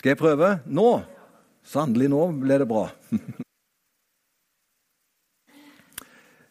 [0.00, 0.46] Skal jeg prøve?
[0.64, 1.02] Nå?
[1.60, 2.86] Sannelig, nå ble det bra.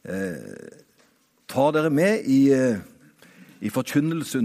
[0.05, 0.69] eh,
[1.49, 2.77] ta dere med i, eh,
[3.65, 4.37] i forkynnelse,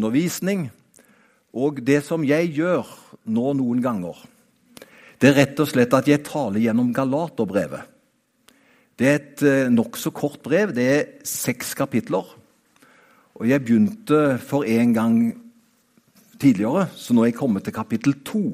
[1.53, 2.88] og det som jeg gjør
[3.28, 4.17] nå noen ganger.
[5.21, 7.84] Det er rett og slett at jeg taler gjennom Galaterbrevet.
[8.96, 10.72] Det er et eh, nokså kort brev.
[10.72, 12.24] Det er seks kapitler.
[13.36, 15.24] Og jeg begynte for en gang
[16.41, 18.48] tidligere, så nå er jeg kommet til kapittel to.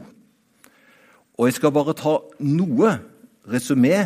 [1.40, 2.90] Og jeg skal bare ta noe
[3.48, 3.96] resumé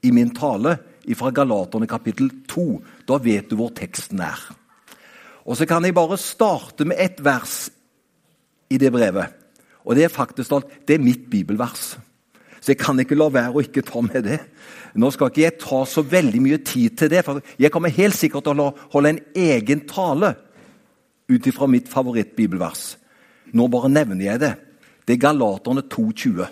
[0.00, 0.78] i min tale
[1.16, 2.64] fra Galaterne kapittel 2.
[3.04, 4.40] Da vet du hvor teksten er.
[5.44, 7.68] Og så kan jeg bare starte med ett vers
[8.72, 9.28] i det brevet.
[9.84, 11.94] Og det er faktisk alt, det er mitt bibelvers.
[12.58, 14.40] Så jeg kan ikke la være å ikke ta med det.
[14.96, 18.16] Nå skal ikke jeg ta så veldig mye tid til det, for jeg kommer helt
[18.16, 20.32] sikkert til å holde en egen tale
[21.28, 22.96] ut ifra mitt favorittbibelvers.
[23.54, 24.54] Nå bare nevner jeg det.
[25.06, 26.46] Det er Galaterne 2,20.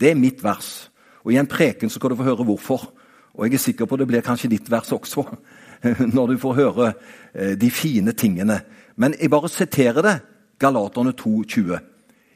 [0.00, 0.90] Det er mitt vers.
[1.24, 2.92] Og I en preken så skal du få høre hvorfor.
[3.34, 5.24] Og jeg er sikker på det blir kanskje ditt vers også,
[6.14, 6.92] når du får høre
[7.34, 8.60] eh, de fine tingene.
[8.96, 10.18] Men jeg bare siterer det.
[10.58, 11.78] Galaterne 2,20.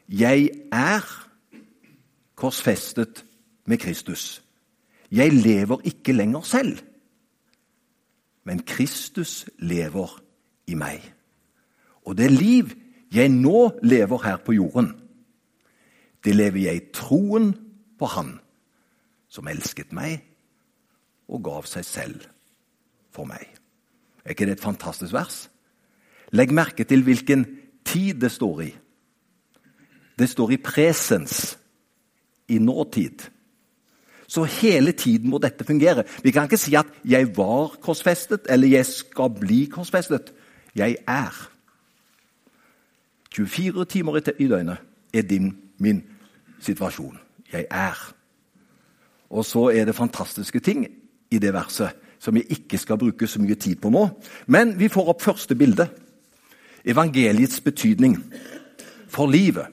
[0.08, 1.04] Jeg er
[2.34, 3.24] korsfestet
[3.66, 4.42] med Kristus.
[5.10, 6.78] Jeg lever ikke lenger selv,
[8.44, 10.22] men Kristus lever
[10.66, 11.02] i meg.
[12.06, 12.70] Og det liv
[13.14, 14.92] jeg nå lever her på jorden,
[16.24, 17.52] det lever jeg i troen
[17.98, 18.32] på Han
[19.30, 20.24] som elsket meg
[21.30, 22.24] og gav seg selv
[23.14, 23.46] for meg.
[24.24, 25.46] Er ikke det et fantastisk vers?
[26.34, 27.44] Legg merke til hvilken
[27.86, 28.70] tid det står i.
[30.18, 31.58] Det står i presens,
[32.48, 33.28] i nåtid.
[34.26, 36.04] Så hele tiden må dette fungere.
[36.22, 40.32] Vi kan ikke si at 'jeg var korsfestet' eller 'jeg skal bli korsfestet'.
[40.74, 41.50] Jeg er.
[43.36, 44.78] 24 timer i døgnet
[45.14, 46.02] er din, min
[46.60, 47.18] situasjon.
[47.52, 48.14] Jeg er.
[49.30, 50.86] Og så er det fantastiske ting
[51.30, 54.06] i det verset som jeg ikke skal bruke så mye tid på nå.
[54.46, 55.88] Men vi får opp første bilde.
[56.84, 58.16] Evangeliets betydning
[59.08, 59.66] for livet.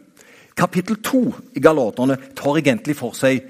[0.57, 1.23] Kapittel 2
[1.55, 3.45] i Galaterne tar egentlig for seg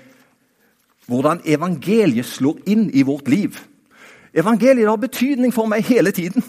[1.10, 3.58] hvordan evangeliet slår inn i vårt liv.
[4.34, 6.44] Evangeliet har betydning for meg hele tiden.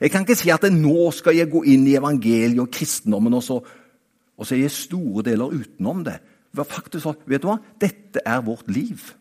[0.00, 3.42] Jeg kan ikke si at nå skal jeg gå inn i evangeliet og kristendommen, og
[3.44, 6.16] så, og så er jeg store deler utenom det.
[6.56, 7.58] Faktisk, vet du hva?
[7.80, 9.12] Dette er vårt liv.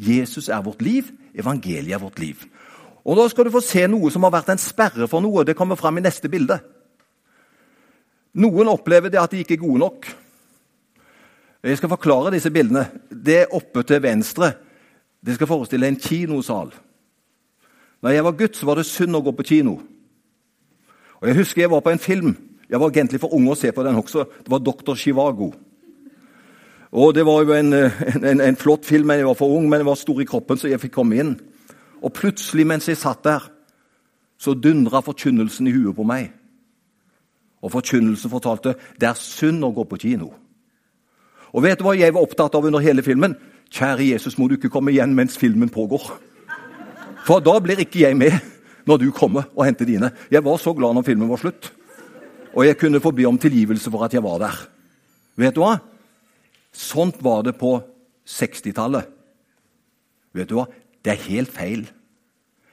[0.00, 2.46] Jesus er vårt liv, evangeliet er vårt liv.
[3.04, 5.44] Og Da skal du få se noe som har vært en sperre for noe.
[5.44, 6.56] Det kommer fram i neste bilde.
[8.40, 10.08] Noen opplever det at de ikke er gode nok.
[11.64, 12.88] Jeg skal forklare disse bildene.
[13.08, 14.54] Det oppe til venstre
[15.24, 16.72] det skal forestille en kinosal.
[18.04, 19.78] Når jeg var gutt, så var det synd å gå på kino.
[21.20, 22.34] Og Jeg husker jeg var på en film.
[22.68, 24.26] Jeg var egentlig for ung å se på den også.
[24.44, 25.54] Det var 'Doktor Chivago'.
[26.92, 27.72] Og Det var jo en,
[28.30, 30.58] en, en, flott film, men jeg var for ung, men jeg var stor i kroppen,
[30.58, 31.40] så jeg fikk komme inn.
[32.02, 33.50] Og plutselig, mens jeg satt der,
[34.38, 36.32] så dundra forkynnelsen i huet på meg.
[37.62, 40.34] Og forkynnelsen fortalte det er synd å gå på kino.
[41.52, 43.34] Og vet du hva jeg var opptatt av under hele filmen?
[43.70, 46.33] Kjære Jesus, må du ikke komme igjen mens filmen pågår.
[47.24, 48.36] For da blir ikke jeg med
[48.88, 50.12] når du kommer og henter dine.
[50.30, 51.70] Jeg var så glad når filmen var slutt.
[52.54, 54.58] Og jeg kunne få be om tilgivelse for at jeg var der.
[55.40, 55.78] Vet du hva?
[56.74, 57.78] Sånt var det på
[58.28, 59.08] 60-tallet.
[60.34, 60.68] Vet du hva?
[61.04, 61.84] Det er helt feil.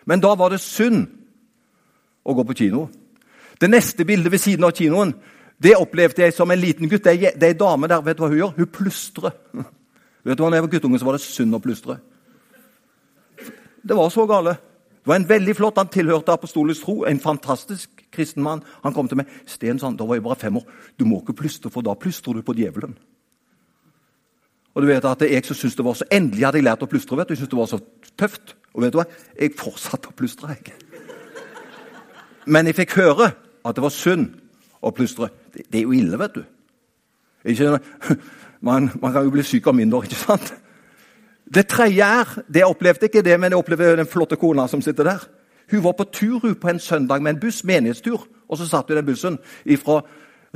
[0.05, 1.05] Men da var det synd
[2.25, 2.87] å gå på kino.
[3.61, 5.13] Det neste bildet ved siden av kinoen
[5.61, 7.05] det opplevde jeg som en liten gutt.
[7.05, 8.55] Det er ei dame der, vet du hva hun gjør?
[8.57, 9.35] Hun plystrer.
[10.25, 11.95] Vet du hva, når jeg var guttunge, så var det synd å plystre.
[13.87, 14.55] Det var så gale.
[15.01, 18.61] Det var en veldig flott, Han tilhørte apostolisk tro, en fantastisk kristen mann.
[18.83, 19.27] Han kom til meg.
[19.45, 20.67] Sten, sånn, da var jeg bare fem år.
[20.99, 22.93] Du må ikke plystre, for da plystrer du på djevelen.
[24.75, 26.87] Og du vet at Jeg som syntes det var så endelig hadde jeg lært å
[26.87, 27.17] plystre.
[27.17, 27.79] vet du, Jeg syntes det var så
[28.17, 28.55] tøft.
[28.73, 29.05] Og vet du hva?
[29.39, 30.47] Jeg fortsatte å plystre.
[30.47, 30.73] jeg.
[32.45, 33.33] Men jeg fikk høre
[33.65, 34.33] at det var synd
[34.81, 35.29] å plystre.
[35.53, 36.43] Det, det er jo ille, vet du.
[37.45, 37.79] Ikke,
[38.67, 40.53] man, man, kan jo bli syk av mindre, ikke sant?
[41.53, 44.81] Det tredje er det Jeg opplevde ikke det, men jeg opplevde den flotte kona som
[44.81, 45.27] sitter der.
[45.71, 48.27] Hun var på tur på en søndag med en buss, menighetstur.
[48.49, 49.39] Og så satt hun i den bussen
[49.83, 50.01] fra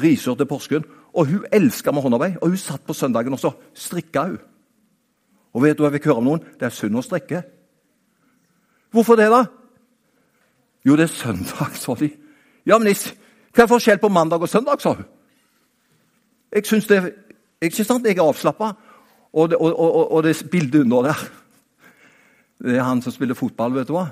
[0.01, 0.85] Risør til Porsgrunn.
[1.13, 2.37] Og hun elska med håndarbeid.
[2.41, 4.39] Og hun satt på søndagen og så strikka hun.
[5.53, 6.43] Og vet du hva jeg fikk høre om noen?
[6.59, 7.43] Det er synd å strikke.
[8.91, 9.45] Hvorfor det, da?
[10.85, 12.09] Jo, det er søndag, sa de.
[12.67, 15.07] Ja, men hva er forskjell på mandag og søndag, sa hun.
[16.51, 16.99] Jeg syns det
[17.61, 18.05] ikke sant?
[18.05, 18.73] Jeg er avslappa.
[19.35, 21.23] Og, og, og, og, det bildet under der
[22.63, 24.07] Det er han som spiller fotball, vet du hva.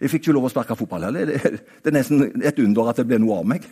[0.00, 1.26] Jeg fikk ikke lov å sparke fotball heller.
[1.26, 3.66] Det, det er nesten et under at det ble noe av meg.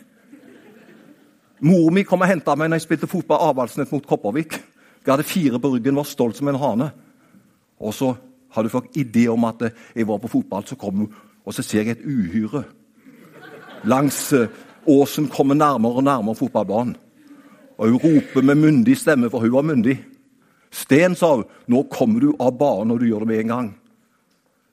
[1.63, 4.57] Mor mi kom og henta meg når jeg spilte fotball Avaldsnes mot Kopervik.
[5.05, 6.89] Jeg hadde fire på ryggen, var stolt som en hane.
[7.79, 8.11] Og så
[8.57, 11.13] hadde fått idé om at jeg var på fotball, så kom hun,
[11.45, 12.65] og så ser jeg et uhyre
[13.85, 14.49] langs eh,
[14.89, 16.95] åsen komme nærmere og nærmere fotballbanen.
[17.77, 19.97] Og hun roper med myndig stemme, for hun var myndig.
[20.75, 23.69] Sten, sa hun, nå kommer du av banen når du gjør det med en gang.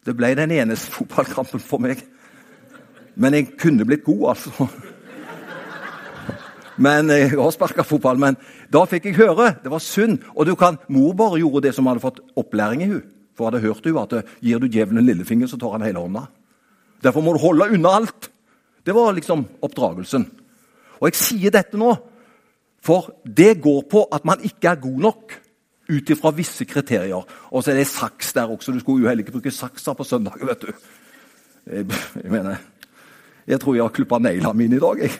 [0.02, 2.00] Det ble den eneste fotballkampen for meg.
[3.14, 4.66] Men jeg kunne blitt god, altså.
[6.82, 8.36] Men Jeg har sparka fotball, men
[8.72, 9.52] da fikk jeg høre.
[9.62, 10.18] Det var synd.
[10.34, 13.02] Og du kan, Mor bare gjorde det som hadde fått opplæring i hun.
[13.36, 16.26] For hadde hørt hun at gir du djevelen en lillefinger, så tar han hele hånda.
[17.04, 18.30] Derfor må du holde unna alt.
[18.82, 20.26] Det var liksom oppdragelsen.
[20.98, 21.92] Og jeg sier dette nå,
[22.82, 25.38] for det går på at man ikke er god nok
[25.90, 27.24] ut ifra visse kriterier.
[27.50, 28.72] Og så er det saks der også.
[28.72, 30.72] Du skulle jo heller ikke bruke saksa på søndager, vet du.
[31.66, 31.86] Jeg,
[32.22, 32.56] jeg mener
[33.46, 35.10] Jeg tror jeg har klippa neglene mine i dag, jeg.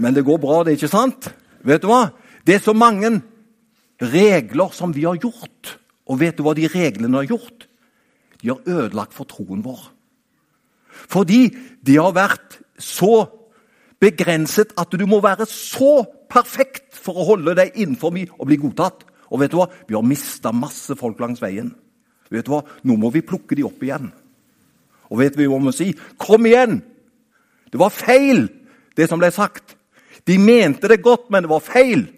[0.00, 1.28] Men det går bra, det, er ikke sant?
[1.66, 2.10] Vet du hva?
[2.46, 3.20] Det er så mange
[4.00, 5.76] regler som vi har gjort.
[6.08, 7.66] Og vet du hva de reglene har gjort?
[8.40, 9.82] De har ødelagt for troen vår.
[11.10, 11.50] Fordi
[11.84, 13.26] de har vært så
[14.00, 18.58] begrenset at du må være så perfekt for å holde deg innenfor meg og bli
[18.60, 19.04] godtatt.
[19.30, 19.68] Og vet du hva?
[19.86, 21.72] Vi har mista masse folk langs veien.
[22.30, 22.62] Vet du hva?
[22.86, 24.10] Nå må vi plukke de opp igjen.
[25.10, 25.90] Og vet du hva vi må si?
[26.20, 26.80] Kom igjen!
[27.70, 28.48] Det var feil,
[28.98, 29.76] det som ble sagt.
[30.26, 32.08] De mente det godt, men det var feil.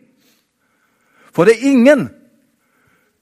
[1.32, 2.11] For det er ingen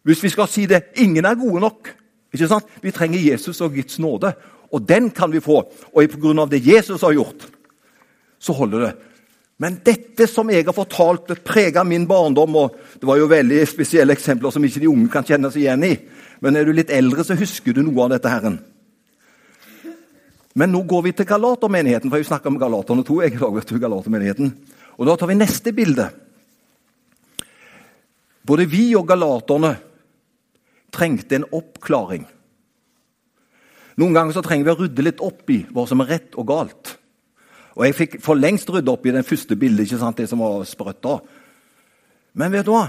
[0.00, 1.90] Hvis vi skal si det ingen er gode nok.
[2.32, 2.64] Ikke sant?
[2.80, 4.30] Vi trenger Jesus og Guds nåde,
[4.72, 5.58] og den kan vi få.
[5.92, 6.46] Og pga.
[6.46, 7.44] det Jesus har gjort,
[8.38, 8.94] så holder det.
[9.60, 12.56] Men dette som jeg har fortalt, det preger min barndom.
[12.56, 15.84] og Det var jo veldig spesielle eksempler som ikke de unge kan kjenne seg igjen
[15.84, 15.94] i.
[16.40, 18.28] Men er du litt eldre, så husker du noe av dette.
[18.28, 18.58] herren.
[20.54, 23.20] Men nå går vi til Galatermenigheten, for jeg snakker om Galaterne 2.
[23.22, 24.56] jeg lager til Galatermenigheten.
[24.98, 26.10] Og Da tar vi neste bilde.
[28.46, 29.76] Både vi og galaterne
[30.90, 32.24] trengte en oppklaring.
[34.00, 36.48] Noen ganger så trenger vi å rydde litt opp i hva som er rett og
[36.48, 36.96] galt.
[37.76, 40.42] Og jeg fikk for lengst rydda opp i den første bildet, ikke sant, det som
[40.42, 41.18] var sprøtt da.
[42.34, 42.88] Men vet du hva?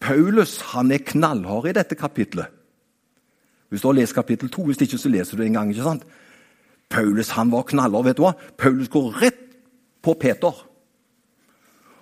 [0.00, 2.48] Paulus han er knallhard i dette kapitlet.
[3.70, 5.70] Hvis du har lest kapittel 2, hvis ikke så leser du det en gang.
[5.70, 6.06] ikke sant?
[6.90, 8.04] Paulus han var knallhard.
[8.04, 8.32] vet du hva?
[8.58, 9.42] Paulus går rett
[10.02, 10.66] på Peter.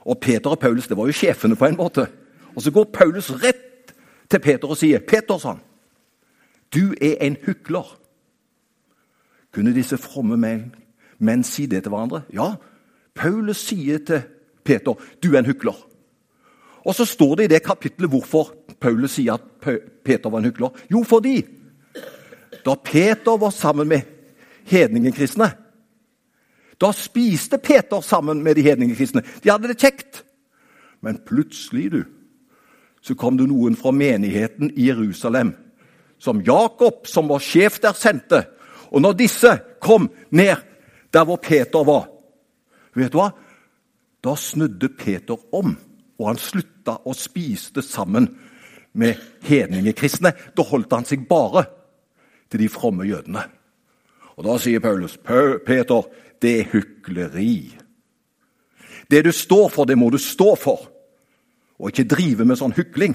[0.09, 2.07] Og Peter og Paulus det var jo sjefene på en måte.
[2.57, 3.93] Og Så går Paulus rett
[4.31, 5.61] til Peter og sier, 'Peter, han,
[6.75, 8.08] du er en hykler.'
[9.53, 10.75] Kunne disse fromme menn,
[11.19, 12.23] menn si det til hverandre?
[12.33, 12.55] Ja,
[13.15, 14.23] Paulus sier til
[14.65, 15.85] Peter, 'Du er en hykler'.
[16.85, 19.41] Og så står det i det kapittelet hvorfor Paulus sier at
[20.05, 20.69] Peter var en hykler.
[20.91, 21.45] Jo, fordi
[22.65, 24.01] da Peter var sammen med
[24.65, 25.51] hedningekristne.
[26.81, 29.23] Da spiste Peter sammen med de hedningekristne.
[29.45, 30.25] De hadde det kjekt.
[31.01, 32.05] Men plutselig du,
[33.03, 35.55] så kom det noen fra menigheten i Jerusalem,
[36.19, 38.43] som Jakob, som var sjef der, sendte.
[38.93, 40.57] Og når disse kom ned
[41.13, 42.09] der hvor Peter var,
[42.95, 43.31] vet du hva?
[44.25, 45.77] Da snudde Peter om,
[46.19, 48.27] og han slutta å spise sammen
[48.99, 50.33] med hedningekristne.
[50.57, 51.65] Da holdt han seg bare
[52.51, 53.45] til de fromme jødene.
[54.39, 56.03] Og Da sier Paulus, 'Peter,
[56.43, 57.79] det er hykleri.'
[59.11, 60.91] Det du står for, det må du stå for,
[61.79, 63.15] og ikke drive med sånn hykling.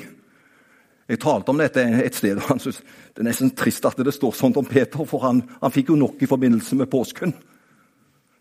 [1.13, 4.15] Jeg talte om dette et sted, og han synes det er nesten trist at det
[4.15, 7.35] står sånt om Peter, for han, han fikk jo nok i forbindelse med påsken.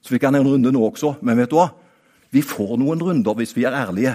[0.00, 1.69] Så fikk han en runde nå også, men vet du hva?
[2.33, 4.14] Vi får noen runder hvis vi er ærlige.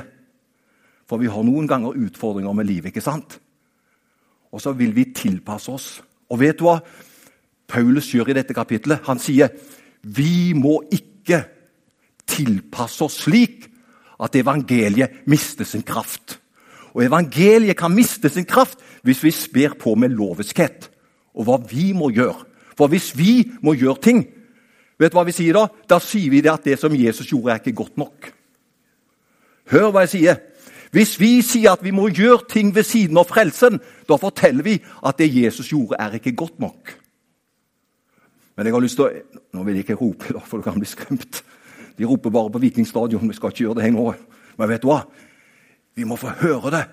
[1.07, 3.37] For vi har noen ganger utfordringer med livet, ikke sant?
[4.51, 5.87] Og så vil vi tilpasse oss.
[6.33, 6.79] Og vet du hva?
[7.67, 9.05] Paulus gjør i dette kapitlet.
[9.05, 9.53] Han sier
[10.01, 11.43] vi må ikke
[12.27, 13.67] tilpasse oss slik
[14.23, 16.39] at evangeliet mister sin kraft.
[16.97, 20.89] Og evangeliet kan miste sin kraft hvis vi sper på med loviskhet
[21.37, 22.41] og hva vi må gjøre.
[22.77, 24.23] For hvis vi må gjøre ting,
[24.97, 25.67] vet du hva vi sier da?
[25.89, 28.31] Da sier vi det at det som Jesus gjorde, er ikke godt nok.
[29.69, 30.39] Hør hva jeg sier.
[30.95, 33.77] Hvis vi sier at vi må gjøre ting ved siden av frelsen,
[34.09, 36.95] da forteller vi at det Jesus gjorde, er ikke godt nok.
[38.57, 40.77] Men jeg har lyst til å Nå vil jeg ikke rope, da, for du kan
[40.77, 41.39] bli skremt.
[41.97, 43.29] De roper bare på Vikingstadion.
[43.29, 44.03] Vi skal ikke gjøre det nå.
[44.57, 44.99] Men vet du hva?
[45.97, 46.83] Vi må få høre det.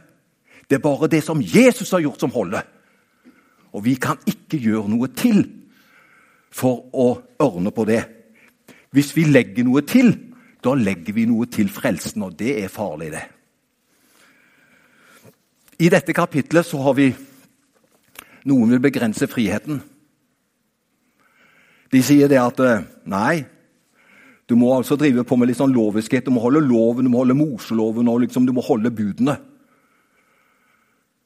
[0.64, 2.64] Det er bare det som Jesus har gjort, som holder.
[3.76, 5.44] Og vi kan ikke gjøre noe til
[6.54, 7.08] for å
[7.42, 8.00] ordne på det.
[8.94, 10.14] Hvis vi legger noe til,
[10.64, 13.24] da legger vi noe til frelsen, og det er farlig, det.
[15.84, 17.12] I dette kapitlet så har vi
[18.44, 19.78] Noen vil begrense friheten.
[21.88, 23.46] De sier det at eh, nei,
[24.48, 26.26] Du må altså drive på med litt sånn loviskhet.
[26.26, 29.38] Du må holde loven, du må holde Moseloven og liksom, du må holde budene.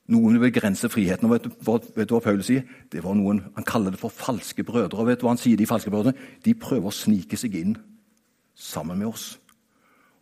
[0.08, 1.26] Noen vil begrense friheten.
[1.28, 1.50] og vet du,
[1.98, 2.64] vet du, hva Paul sier?
[2.88, 4.98] Det var noen, Han kaller det for falske brødre.
[4.98, 6.16] og vet du hva han sier, De falske brødrene?
[6.44, 7.76] De prøver å snike seg inn
[8.54, 9.38] sammen med oss.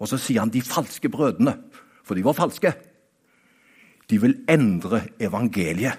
[0.01, 1.55] Og så sier han de falske brødrene,
[2.05, 2.73] for de var falske.
[4.11, 5.99] De vil endre evangeliet,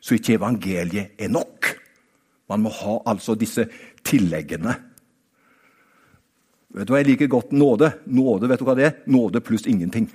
[0.00, 1.72] så ikke evangeliet er nok.
[2.48, 3.66] Man må ha altså disse
[4.06, 4.76] tilleggene.
[6.76, 7.90] Vet du hva Jeg liker godt nåde.
[8.06, 8.94] Nåde vet du hva det er?
[9.08, 10.10] Nåde pluss ingenting.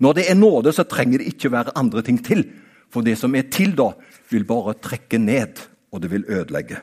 [0.00, 2.44] Når det er nåde, så trenger det ikke være andre ting til.
[2.90, 3.92] For det som er til da,
[4.30, 5.60] vil bare trekke ned,
[5.92, 6.80] og det vil ødelegge.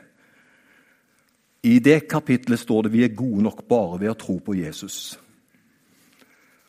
[1.62, 5.18] I det kapitlet står det vi er gode nok bare ved å tro på Jesus.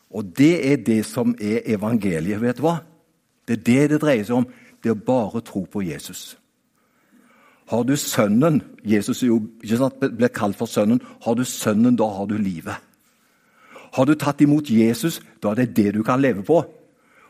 [0.09, 2.41] Og det er det som er evangeliet.
[2.41, 2.79] vet du hva?
[3.47, 4.47] Det er det det dreier seg om.
[4.83, 6.35] Det å bare tro på Jesus.
[7.69, 9.43] Har du Sønnen Jesus jo
[9.77, 11.01] sant, ble kalt for Sønnen.
[11.21, 12.81] Har du Sønnen, da har du livet.
[13.93, 16.63] Har du tatt imot Jesus, da er det det du kan leve på.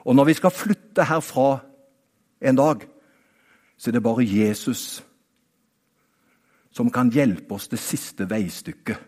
[0.06, 1.60] Og når vi skal flytte herfra
[2.40, 2.86] en dag,
[3.80, 5.02] så er det bare Jesus
[6.76, 9.00] som kan hjelpe oss det siste veistykket.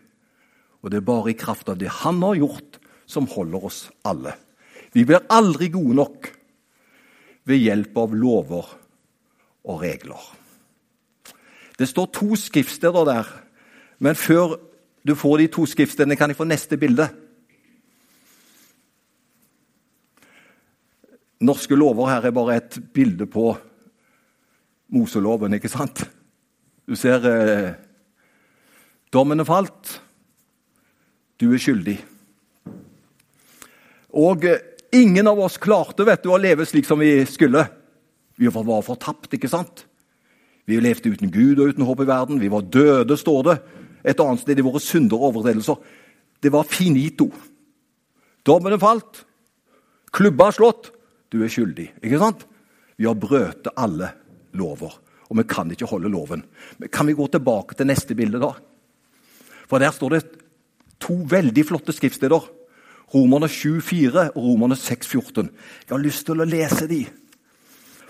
[0.82, 4.34] Og det er bare i kraft av det han har gjort, som holder oss alle.
[4.92, 6.28] Vi blir aldri gode nok
[7.48, 8.70] ved hjelp av lover
[9.62, 10.41] og regler.
[11.78, 13.28] Det står to skriftsteder der,
[13.98, 14.58] men før
[15.06, 17.08] du får de to skriftstedene, kan jeg få neste bilde.
[21.42, 23.50] Norske lover her er bare et bilde på
[24.94, 26.04] Moseloven, ikke sant?
[26.86, 27.72] Du ser eh,
[29.12, 29.98] Dommen falt.
[31.40, 31.96] Du er skyldig.
[34.22, 34.60] Og eh,
[34.94, 37.64] ingen av oss klarte vet du, å leve slik som vi skulle.
[38.38, 39.86] Vi var fortapt, ikke sant?
[40.68, 42.40] Vi levde uten Gud og uten håp i verden.
[42.40, 43.56] Vi var døde, står det.
[44.04, 45.78] Et annet sted i våre synder og overtredelser.
[46.42, 47.28] Det var finito.
[48.46, 49.24] Dommen falt.
[50.12, 50.90] Klubba slått.
[51.32, 51.88] Du er skyldig.
[52.02, 52.44] Ikke sant?
[52.98, 54.12] Vi har brøt alle
[54.58, 54.92] lover,
[55.30, 56.44] og vi kan ikke holde loven.
[56.78, 58.52] Men kan vi gå tilbake til neste bilde, da?
[59.70, 60.22] For der står det
[61.02, 62.44] to veldig flotte skriftsteder.
[63.12, 65.48] Romerne 7,4 og Romerne 6,14.
[65.86, 67.02] Jeg har lyst til å lese de,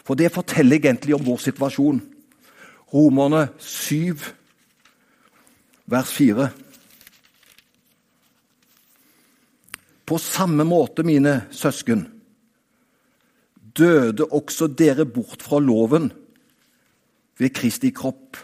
[0.02, 2.00] for det forteller egentlig om vår situasjon.
[2.92, 4.16] Romerne 7,
[5.86, 6.50] vers 4.
[10.06, 12.04] På samme måte, mine søsken,
[13.78, 16.12] døde også dere bort fra loven
[17.38, 18.36] ved Kristi kropp,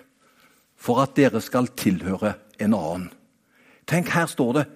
[0.76, 3.10] for at dere skal tilhøre en annen.
[3.88, 4.66] Tenk, her står det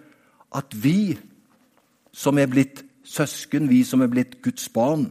[0.52, 1.17] at vi
[2.12, 5.09] som er blitt søsken, vi som er blitt Guds barn,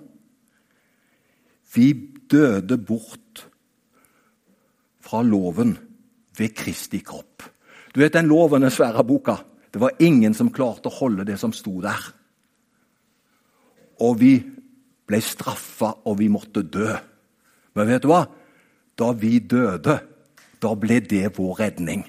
[1.74, 1.94] vi
[2.30, 3.48] døde bort
[5.01, 5.75] fra loven
[6.38, 7.43] ved Kristi kropp.
[7.93, 9.38] Du vet den loven, den svære boka.
[9.72, 12.01] Det var ingen som klarte å holde det som sto der.
[14.01, 14.36] Og vi
[15.08, 16.89] ble straffa, og vi måtte dø.
[17.75, 18.24] Men vet du hva?
[19.00, 20.00] Da vi døde,
[20.62, 22.05] da ble det vår redning.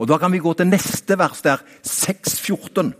[0.00, 2.92] Og Da kan vi gå til neste vers, der 6.14.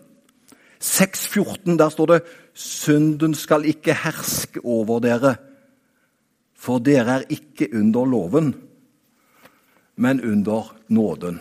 [0.80, 2.22] 6.14, Der står det
[2.54, 5.36] 'Synden skal ikke herske over dere',
[6.54, 8.54] for dere er ikke under loven,
[10.00, 11.40] men under nåden.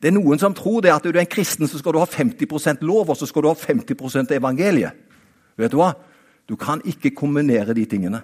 [0.00, 2.08] Det er Noen som tror det at du er en kristen, så skal du ha
[2.08, 4.96] 50% lov og så skal du ha 50% evangeliet.
[5.60, 5.92] Vet du hva?
[6.48, 8.22] Du kan ikke kombinere de tingene.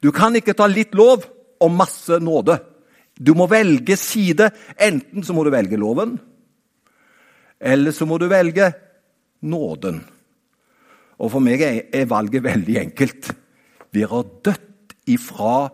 [0.00, 1.24] Du kan ikke ta litt lov
[1.60, 2.58] og masse nåde.
[3.16, 4.50] Du må velge side.
[4.80, 6.16] Enten så må du velge loven,
[7.60, 8.70] eller så må du velge
[9.44, 10.00] nåden.
[11.20, 13.28] Og For meg er valget veldig enkelt.
[13.92, 15.68] Vi har dødt ifra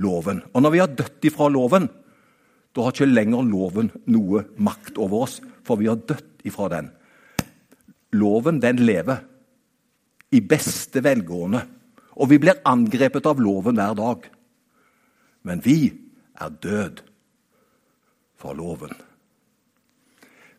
[0.00, 0.40] loven.
[0.54, 1.88] Og når vi har dødt ifra loven,
[2.76, 6.90] da har ikke lenger loven noe makt over oss, for vi har dødt ifra den.
[8.12, 9.22] Loven, den lever
[10.36, 11.62] i beste velgående.
[12.20, 14.28] Og vi blir angrepet av loven hver dag.
[15.48, 15.78] Men vi
[16.36, 17.00] er død
[18.36, 18.92] for loven.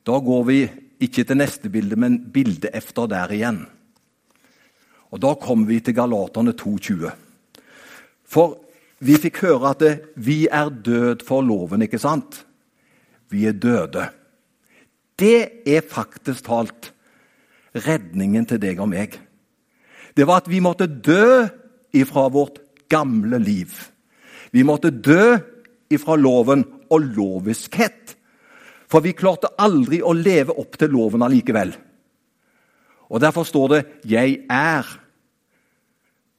[0.08, 0.60] Da går vi
[1.04, 3.66] ikke til neste bilde, men bildet efter der igjen.
[5.12, 7.12] Og Da kommer vi til Galaterne 2,20.
[8.26, 8.58] For
[9.00, 12.46] vi fikk høre at det, vi er død for loven, ikke sant?
[13.30, 14.10] Vi er døde.
[15.20, 16.92] Det er faktisk talt
[17.78, 19.20] redningen til deg og meg
[20.18, 21.46] det var at vi måtte dø
[21.94, 22.58] ifra vårt
[22.90, 23.70] gamle liv.
[24.52, 25.38] Vi måtte dø
[25.94, 28.16] ifra loven og loviskhet.
[28.90, 31.76] For vi klarte aldri å leve opp til loven allikevel.
[33.14, 34.84] Og Derfor står det 'Jeg er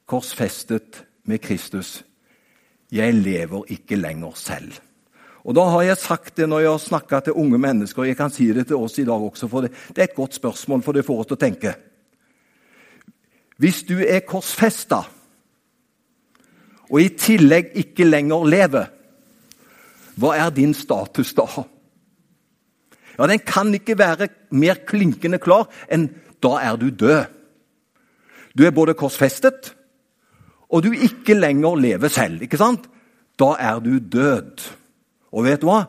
[0.05, 2.03] korsfestet med Kristus'.
[2.91, 4.79] Jeg lever ikke lenger selv.
[5.45, 8.17] Og da har jeg sagt det når jeg har snakka til unge mennesker, og jeg
[8.17, 10.83] kan si det til oss i dag også, for det, det er et godt spørsmål,
[10.83, 11.73] for det får oss til å tenke.
[13.59, 15.03] Hvis du er korsfesta
[16.89, 18.87] og i tillegg ikke lenger lever,
[20.19, 21.45] hva er din status da?
[23.19, 26.09] Ja, Den kan ikke være mer klinkende klar enn
[26.43, 27.25] da er du død.
[28.57, 29.75] Du er både korsfestet,
[30.69, 32.41] og du ikke lenger lever selv.
[32.41, 32.89] ikke sant?
[33.39, 34.61] Da er du død.
[35.31, 35.85] Og vet du hva?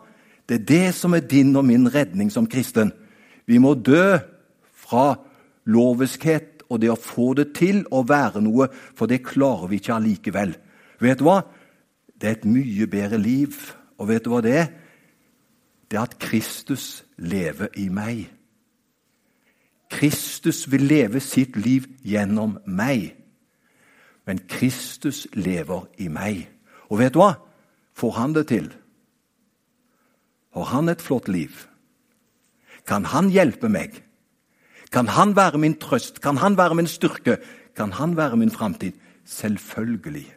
[0.48, 2.92] Det er det som er din og min redning som kristen.
[3.46, 4.18] Vi må dø
[4.74, 5.14] fra
[5.66, 9.96] loviskhet og det å få det til å være noe, for det klarer vi ikke
[9.96, 10.54] allikevel.
[11.00, 11.40] Vet du hva?
[12.20, 13.56] Det er et mye bedre liv.
[14.00, 14.68] Og vet du hva det er?
[15.90, 18.28] Det er at Kristus lever i meg.
[19.90, 23.19] Kristus vil leve sitt liv gjennom meg.
[24.30, 26.44] Men Kristus lever i meg.
[26.86, 27.32] Og vet du hva?
[27.98, 28.68] Får han det til?
[30.54, 31.50] Har han et flott liv?
[32.86, 33.96] Kan han hjelpe meg?
[34.94, 36.20] Kan han være min trøst?
[36.22, 37.40] Kan han være min styrke?
[37.74, 38.92] Kan han være min framtid?
[39.26, 40.28] Selvfølgelig.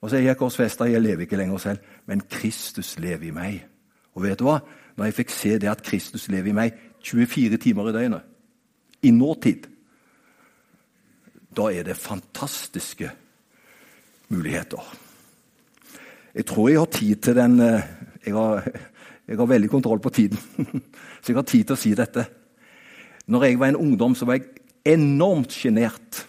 [0.00, 3.58] Og så er jeg korsfesta, jeg lever ikke lenger selv, men Kristus lever i meg.
[4.14, 4.60] Og vet du hva?
[4.96, 8.22] Når jeg fikk se det at Kristus lever i meg 24 timer i døgnet,
[9.02, 9.66] i nåtid,
[11.56, 13.10] da er det fantastiske
[14.30, 14.82] muligheter.
[16.34, 17.88] Jeg tror jeg har tid til den eh,
[18.20, 18.66] Jeg har,
[19.26, 20.38] jeg har veldig kontroll på tiden,
[21.22, 22.26] så jeg har tid til å si dette.
[23.32, 24.50] Når jeg var en ungdom, så var jeg
[24.92, 26.26] enormt sjenert.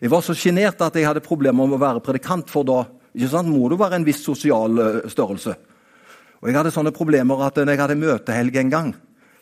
[0.00, 2.86] Jeg var så sjenert at jeg hadde problemer med å være predikant, for da
[3.44, 5.54] må du være en viss sosial eh, størrelse.
[6.40, 8.94] Og Jeg hadde sånne problemer at når jeg hadde møtehelg en gang,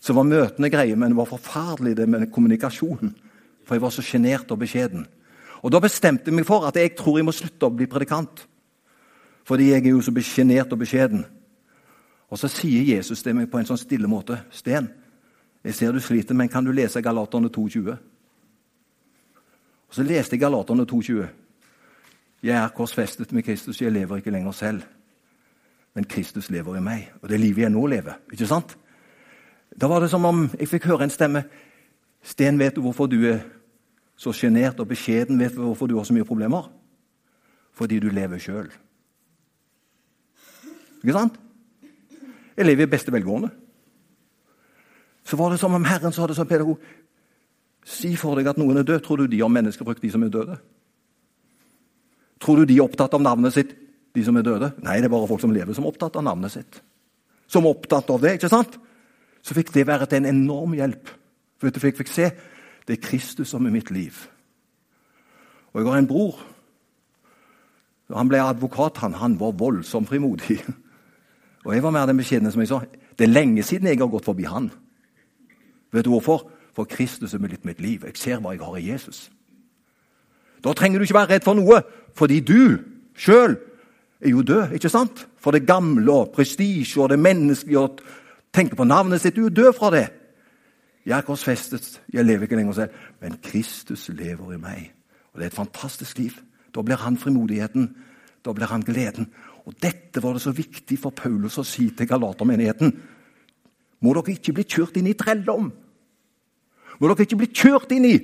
[0.02, 3.14] så var møtene greie, men det var forferdelig det med kommunikasjonen.
[3.68, 5.06] For jeg var så sjenert og beskjeden.
[5.62, 8.46] Og Da bestemte jeg meg for at jeg tror jeg må slutte å bli predikant.
[9.44, 11.24] Fordi jeg er jo så sjenert og beskjeden.
[12.30, 14.38] Og så sier Jesus til meg på en sånn stille måte.
[14.50, 14.88] Sten,
[15.64, 17.96] jeg ser du sliter, men kan du lese Galaterne 2,20?
[19.88, 21.28] Og Så leste jeg Galaterne 2,20.
[22.42, 24.82] Jeg er korsfestet med Kristus, jeg lever ikke lenger selv.
[25.94, 28.20] Men Kristus lever i meg, og det livet jeg nå lever.
[28.32, 28.76] Ikke sant?
[29.80, 31.44] Da var det som om jeg fikk høre en stemme.
[32.22, 33.40] Sten, vet du hvorfor du er
[34.18, 35.38] så sjenert og beskjeden?
[35.38, 36.66] Vet hvorfor du har så mye problemer?
[37.78, 38.68] Fordi du lever sjøl.
[40.98, 41.38] Ikke sant?
[42.58, 43.52] Jeg lever i beste velgående
[45.28, 46.80] så var det som om Herren sa det som pedagog.
[47.84, 49.02] Si for deg at noen er død.
[49.04, 50.56] Tror du de har menneskefrykt, de som er døde?
[52.40, 53.74] Tror du de er opptatt av navnet sitt,
[54.16, 54.70] de som er døde?
[54.84, 56.80] Nei, det er bare folk som lever, som er opptatt av navnet sitt.
[57.48, 58.78] Som er opptatt av det, ikke sant?
[59.44, 61.12] Så fikk det være til en enorm hjelp.
[61.60, 62.30] For du, jeg fikk se
[62.88, 64.16] det er Kristus som er mitt liv.
[65.72, 66.40] Og jeg har en bror.
[68.16, 68.96] Han ble advokat.
[69.04, 70.62] Han, han var voldsomt frimodig.
[71.64, 72.80] Og jeg var mer den beskjedne som jeg sa.
[73.18, 74.70] Det er lenge siden jeg har gått forbi han.
[75.92, 76.46] Vet du hvorfor?
[76.72, 78.06] For Kristus er blitt mitt liv.
[78.06, 79.28] Jeg ser hva jeg har i Jesus.
[80.64, 81.82] Da trenger du ikke være redd for noe,
[82.16, 82.78] fordi du
[83.18, 83.58] sjøl
[84.20, 84.72] er jo død.
[84.72, 85.26] ikke sant?
[85.36, 88.00] For det gamle og prestisje og det menneskelige og
[88.54, 89.36] tenke på navnet sitt.
[89.36, 90.06] Du er død fra det.
[91.08, 94.90] Jeg er korsfestet, jeg lever ikke lenger selv, men Kristus lever i meg.
[95.32, 96.34] Og Det er et fantastisk liv.
[96.74, 97.94] Da blir han frimodigheten,
[98.44, 99.30] da blir han gleden.
[99.64, 102.92] Og Dette var det så viktig for Paulus å si til galatermenigheten
[104.04, 105.70] må dere ikke bli kjørt inn i trelldom.
[106.98, 108.16] Må dere ikke bli kjørt inn i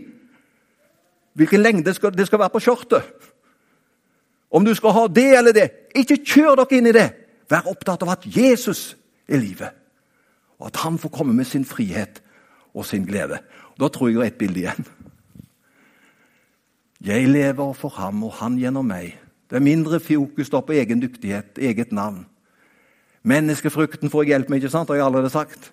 [1.35, 3.09] hvilken lengde skal, det skal være på skjørtet.
[4.55, 5.65] Om du skal ha det eller det.
[5.99, 7.09] Ikke kjør dere inn i det.
[7.51, 8.93] Vær opptatt av at Jesus
[9.27, 9.75] er livet,
[10.61, 12.23] og at han får komme med sin frihet
[12.75, 13.39] og sin glede.
[13.81, 14.87] Da tror jeg det er ett bilde igjen.
[17.05, 19.19] Jeg lever for ham, og han gjennom meg.
[19.51, 22.25] Det er mindre fokus da på egen dyktighet, eget navn.
[23.23, 24.89] Menneskefrukten får jeg hjelp med, ikke sant?
[24.89, 25.73] har jeg allerede sagt.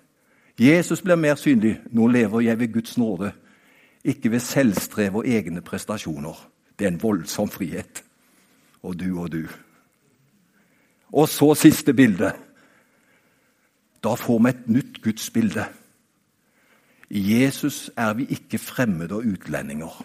[0.60, 1.80] Jesus blir mer synlig.
[1.90, 3.32] Nå lever jeg ved Guds nåde,
[4.04, 6.48] ikke ved selvstrev og egne prestasjoner.
[6.78, 8.04] Det er en voldsom frihet.
[8.82, 9.46] Og du og du.
[11.12, 12.32] Og så siste bilde.
[14.04, 15.64] Da får vi et nytt gudsbilde.
[17.12, 19.96] I Jesus er vi ikke fremmede og utlendinger.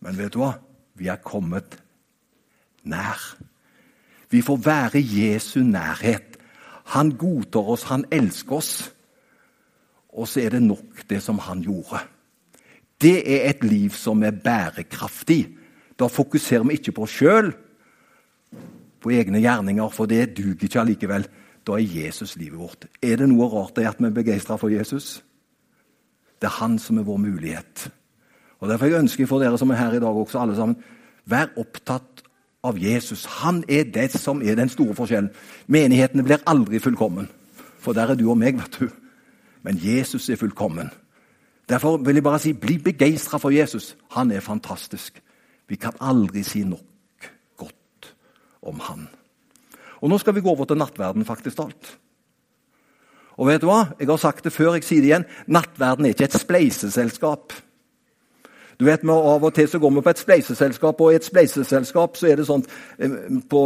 [0.00, 0.52] Men vet du hva?
[0.94, 1.74] Vi er kommet
[2.86, 3.18] nær.
[4.30, 6.38] Vi får være Jesu nærhet.
[6.94, 8.74] Han godtar oss, han elsker oss.
[10.14, 11.98] Og så er det nok, det som han gjorde.
[13.00, 15.48] Det er et liv som er bærekraftig.
[15.98, 17.50] Da fokuserer vi ikke på oss sjøl,
[19.00, 21.26] på egne gjerninger, for det duger ikke allikevel.
[21.66, 22.86] Da er Jesus livet vårt.
[23.02, 25.18] Er det noe rart det at vi er begeistra for Jesus?
[26.40, 27.90] Det er han som er vår mulighet.
[28.60, 30.76] Og Derfor jeg ønsker jeg for dere som er her i dag, også alle sammen,
[31.26, 32.24] vær opptatt
[32.64, 33.24] av Jesus.
[33.40, 35.30] Han er det som er den store forskjellen.
[35.66, 37.28] Menighetene blir aldri fullkommen,
[37.80, 38.88] for der er du og meg, vet du.
[39.64, 40.90] Men Jesus er fullkommen.
[41.68, 43.94] Derfor vil jeg bare si, bli begeistra for Jesus.
[44.16, 45.20] Han er fantastisk.
[45.68, 48.12] Vi kan aldri si nok godt
[48.62, 49.08] om han.
[50.00, 51.98] Og Nå skal vi gå over til nattverden, faktisk talt.
[53.40, 53.86] Og vet du hva?
[53.96, 55.26] Jeg har sagt det før, jeg sier det igjen.
[55.48, 57.54] Nattverden er ikke et spleiseselskap.
[58.80, 62.16] Du vet, Av og til så går vi på et spleiseselskap, og i et spleiseselskap
[62.16, 62.64] så er det sånn
[62.96, 63.16] eh,
[63.48, 63.62] På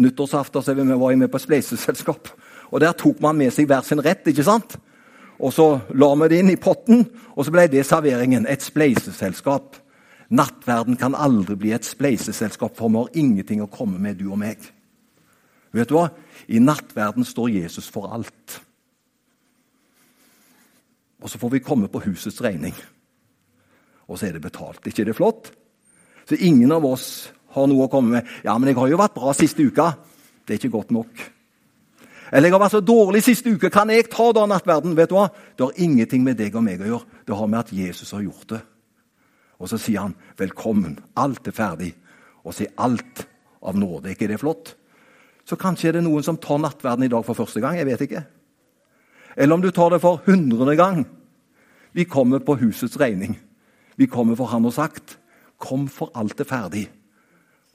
[0.00, 2.30] nyttårsaften så var vi med på et spleiseselskap,
[2.70, 4.24] og der tok man med seg hver sin rett.
[4.28, 4.76] ikke sant?
[5.38, 7.04] Og så la vi det inn i potten,
[7.36, 8.46] og så ble det serveringen.
[8.48, 9.76] Et spleiseselskap.
[10.32, 14.40] Nattverden kan aldri bli et spleiseselskap, for vi har ingenting å komme med, du og
[14.40, 14.64] meg.
[15.74, 16.08] Vet du hva?
[16.48, 18.62] I nattverden står Jesus for alt.
[21.24, 22.74] Og så får vi komme på husets regning.
[24.08, 24.86] Og så er det betalt.
[24.86, 25.52] ikke det flott?
[26.28, 28.26] Så ingen av oss har noe å komme med.
[28.44, 29.96] 'Ja, men jeg har jo vært bra siste uka.'
[30.46, 31.32] Det er ikke godt nok.
[32.32, 35.14] Eller 'jeg har vært så dårlig siste uke, kan jeg ta da nattverden?' Vet du
[35.14, 35.30] hva?
[35.56, 37.04] Det har ingenting med deg og meg å gjøre.
[37.26, 38.62] Det har med at Jesus har gjort det.
[39.60, 40.98] Og så sier han 'velkommen'.
[41.16, 41.94] Alt er ferdig.
[42.44, 43.26] Og sier alt
[43.62, 44.06] av nåde.
[44.08, 44.74] Er ikke det flott?
[45.46, 47.76] Så kanskje er det noen som tar nattverden i dag for første gang.
[47.76, 48.24] Jeg vet ikke.
[49.36, 51.04] Eller om du tar det for hundrede gang.
[51.92, 53.38] Vi kommer på husets regning.
[53.96, 55.18] Vi kommer for han og sagt
[55.58, 56.88] 'Kom, for alt er ferdig'.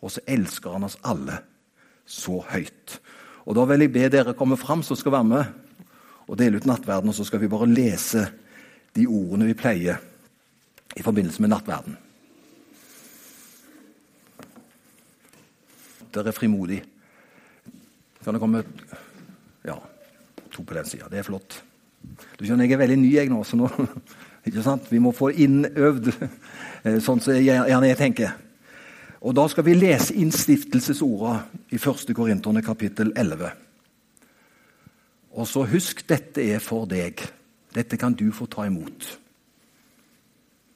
[0.02, 1.40] Og så elsker han oss alle
[2.06, 3.00] så høyt.
[3.46, 5.46] Og Da vil jeg be dere komme fram som skal være med
[6.28, 7.10] og dele ut nattverden.
[7.10, 8.32] Og så skal vi bare lese
[8.96, 9.98] de ordene vi pleier
[10.96, 11.98] i forbindelse med nattverden.
[16.14, 16.84] Dere er frimodig.
[18.24, 18.64] Kan det komme
[19.66, 19.76] Ja,
[20.60, 21.08] to på den sida.
[21.10, 21.62] Det er flott.
[22.40, 23.70] Du skjønner, Jeg er veldig ny jeg nå, så nå
[24.48, 24.92] ikke sant?
[24.92, 28.36] Vi må få innøvd eh, sånn som gjerne jeg tenker.
[29.20, 31.34] Og Da skal vi lese innstiftelsesorda
[31.72, 32.14] i 1.
[32.16, 33.50] Korinterne kapittel 11.
[35.40, 37.22] Og så husk, dette er for deg.
[37.76, 39.06] Dette kan du få ta imot.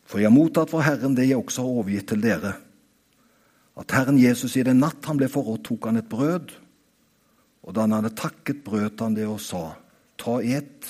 [0.05, 2.53] For jeg har mottatt fra Herren det jeg også har overgitt til dere.
[3.79, 6.51] At Herren Jesus i den natt han ble forrådt, tok han et brød.
[7.63, 9.71] Og da han hadde takket, brøt han det og sa,
[10.19, 10.89] ta et.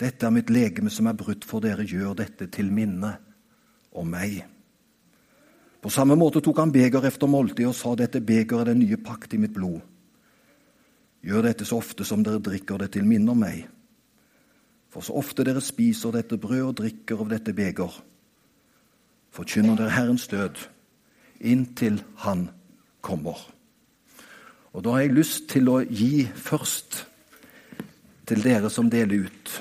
[0.00, 3.12] Dette er mitt legeme som er brutt for dere, gjør dette til minne
[3.92, 4.40] om meg.
[5.80, 9.00] På samme måte tok han beger efter måltid og sa dette begeret er den nye
[9.00, 9.80] pakt i mitt blod.
[11.24, 13.66] Gjør dette så ofte som dere drikker det til minne om meg.
[14.90, 17.92] For så ofte dere spiser dette brød og drikker av dette beger,
[19.30, 20.58] forkynner dere Herrens død
[21.40, 22.48] inntil Han
[23.00, 23.38] kommer.
[24.72, 27.04] Og Da har jeg lyst til å gi først
[28.30, 29.56] til dere som deler ut